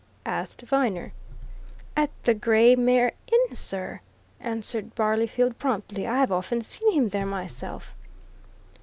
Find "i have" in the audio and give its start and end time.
6.07-6.31